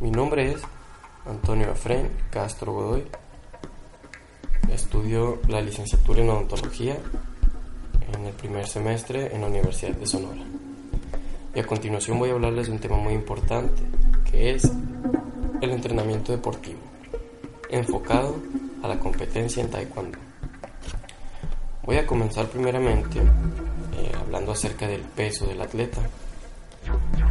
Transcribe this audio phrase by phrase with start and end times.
[0.00, 0.62] Mi nombre es
[1.26, 3.04] Antonio Efraín Castro Godoy.
[4.72, 6.96] Estudio la licenciatura en odontología
[8.10, 10.40] en el primer semestre en la Universidad de Sonora.
[11.54, 13.82] Y a continuación voy a hablarles de un tema muy importante,
[14.30, 14.72] que es
[15.60, 16.80] el entrenamiento deportivo,
[17.68, 18.36] enfocado
[18.82, 20.18] a la competencia en taekwondo.
[21.82, 26.00] Voy a comenzar primeramente eh, hablando acerca del peso del atleta.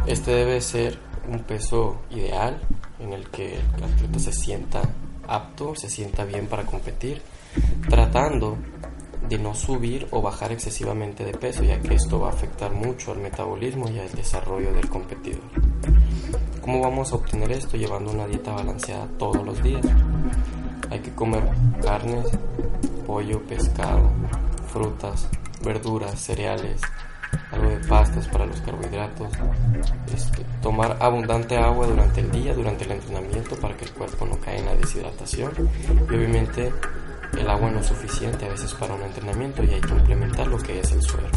[0.06, 2.60] Este debe ser un peso ideal
[2.98, 4.82] en el que el atleta se sienta
[5.26, 7.22] apto, se sienta bien para competir,
[7.88, 8.58] tratando
[9.28, 13.12] de no subir o bajar excesivamente de peso, ya que esto va a afectar mucho
[13.12, 15.42] al metabolismo y al desarrollo del competidor.
[16.60, 17.76] ¿Cómo vamos a obtener esto?
[17.76, 19.86] Llevando una dieta balanceada todos los días.
[20.90, 21.44] Hay que comer
[21.80, 22.26] carnes,
[23.06, 24.10] pollo, pescado,
[24.72, 25.28] frutas,
[25.62, 26.80] verduras, cereales,
[27.68, 29.28] de pastas para los carbohidratos,
[30.14, 34.38] este, tomar abundante agua durante el día, durante el entrenamiento para que el cuerpo no
[34.38, 35.52] caiga en la deshidratación
[36.10, 36.72] y obviamente
[37.38, 40.58] el agua no es suficiente a veces para un entrenamiento y hay que implementar lo
[40.58, 41.28] que es el suero.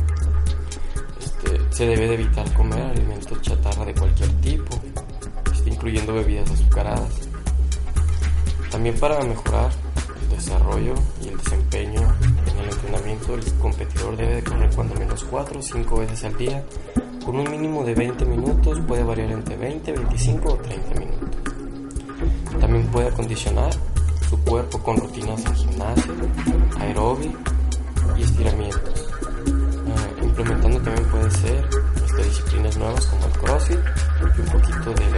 [1.20, 4.80] Este, se debe de evitar comer alimentos chatarra de cualquier tipo,
[5.52, 7.30] este, incluyendo bebidas azucaradas.
[8.72, 9.72] También para mejorar
[10.22, 12.02] el desarrollo y el desempeño
[13.36, 16.64] el competidor debe de comer cuando menos 4 o 5 veces al día,
[17.26, 21.30] con un mínimo de 20 minutos, puede variar entre 20, 25 o 30 minutos.
[22.60, 23.72] También puede acondicionar
[24.30, 26.14] su cuerpo con rutinas en gimnasio,
[26.80, 27.38] aeróbic
[28.18, 29.10] y estiramientos.
[29.48, 31.70] Eh, implementando también puede ser
[32.06, 33.80] este, disciplinas nuevas como el crossfit
[34.38, 35.13] y un poquito de